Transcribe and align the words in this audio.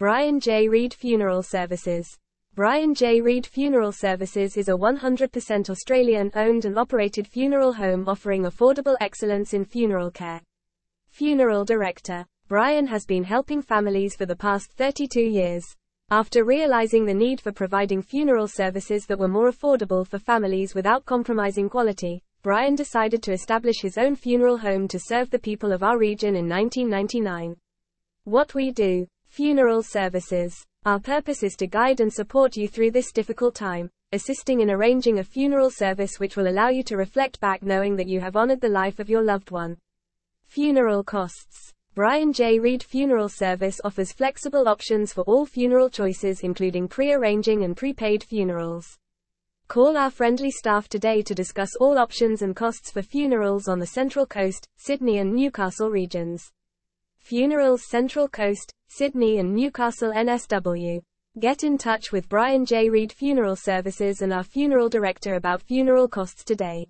Brian 0.00 0.40
J. 0.40 0.66
Reed 0.66 0.94
Funeral 0.94 1.42
Services. 1.42 2.16
Brian 2.54 2.94
J. 2.94 3.20
Reed 3.20 3.44
Funeral 3.44 3.92
Services 3.92 4.56
is 4.56 4.70
a 4.70 4.72
100% 4.72 5.68
Australian 5.68 6.30
owned 6.34 6.64
and 6.64 6.78
operated 6.78 7.26
funeral 7.26 7.74
home 7.74 8.08
offering 8.08 8.44
affordable 8.44 8.96
excellence 9.02 9.52
in 9.52 9.62
funeral 9.62 10.10
care. 10.10 10.40
Funeral 11.10 11.66
Director. 11.66 12.24
Brian 12.48 12.86
has 12.86 13.04
been 13.04 13.24
helping 13.24 13.60
families 13.60 14.16
for 14.16 14.24
the 14.24 14.34
past 14.34 14.72
32 14.72 15.20
years. 15.20 15.66
After 16.10 16.44
realizing 16.44 17.04
the 17.04 17.12
need 17.12 17.38
for 17.38 17.52
providing 17.52 18.00
funeral 18.00 18.48
services 18.48 19.04
that 19.04 19.18
were 19.18 19.28
more 19.28 19.50
affordable 19.50 20.06
for 20.06 20.18
families 20.18 20.74
without 20.74 21.04
compromising 21.04 21.68
quality, 21.68 22.22
Brian 22.40 22.74
decided 22.74 23.22
to 23.24 23.32
establish 23.32 23.82
his 23.82 23.98
own 23.98 24.16
funeral 24.16 24.56
home 24.56 24.88
to 24.88 24.98
serve 24.98 25.28
the 25.28 25.38
people 25.38 25.72
of 25.72 25.82
our 25.82 25.98
region 25.98 26.36
in 26.36 26.48
1999. 26.48 27.54
What 28.24 28.54
we 28.54 28.70
do. 28.70 29.06
Funeral 29.30 29.80
services. 29.84 30.66
Our 30.84 30.98
purpose 30.98 31.44
is 31.44 31.54
to 31.58 31.68
guide 31.68 32.00
and 32.00 32.12
support 32.12 32.56
you 32.56 32.66
through 32.66 32.90
this 32.90 33.12
difficult 33.12 33.54
time, 33.54 33.88
assisting 34.10 34.60
in 34.60 34.72
arranging 34.72 35.20
a 35.20 35.24
funeral 35.24 35.70
service 35.70 36.18
which 36.18 36.34
will 36.34 36.48
allow 36.48 36.68
you 36.68 36.82
to 36.82 36.96
reflect 36.96 37.38
back 37.38 37.62
knowing 37.62 37.94
that 37.94 38.08
you 38.08 38.18
have 38.18 38.34
honored 38.34 38.60
the 38.60 38.68
life 38.68 38.98
of 38.98 39.08
your 39.08 39.22
loved 39.22 39.52
one. 39.52 39.76
Funeral 40.46 41.04
costs. 41.04 41.72
Brian 41.94 42.32
J. 42.32 42.58
Reed 42.58 42.82
Funeral 42.82 43.28
Service 43.28 43.80
offers 43.84 44.10
flexible 44.10 44.66
options 44.66 45.12
for 45.12 45.22
all 45.22 45.46
funeral 45.46 45.88
choices 45.88 46.40
including 46.40 46.88
pre-arranging 46.88 47.62
and 47.62 47.76
prepaid 47.76 48.24
funerals. 48.24 48.98
Call 49.68 49.96
our 49.96 50.10
friendly 50.10 50.50
staff 50.50 50.88
today 50.88 51.22
to 51.22 51.36
discuss 51.36 51.76
all 51.76 51.98
options 51.98 52.42
and 52.42 52.56
costs 52.56 52.90
for 52.90 53.00
funerals 53.00 53.68
on 53.68 53.78
the 53.78 53.86
Central 53.86 54.26
Coast, 54.26 54.66
Sydney 54.76 55.18
and 55.18 55.32
Newcastle 55.32 55.88
regions. 55.88 56.50
Funerals 57.20 57.88
Central 57.88 58.28
Coast, 58.28 58.72
Sydney 58.88 59.38
and 59.38 59.54
Newcastle 59.54 60.10
NSW. 60.12 61.00
Get 61.38 61.62
in 61.62 61.78
touch 61.78 62.10
with 62.10 62.28
Brian 62.28 62.66
J. 62.66 62.90
Reed 62.90 63.12
Funeral 63.12 63.54
Services 63.54 64.20
and 64.20 64.32
our 64.32 64.42
funeral 64.42 64.88
director 64.88 65.36
about 65.36 65.62
funeral 65.62 66.08
costs 66.08 66.42
today. 66.42 66.88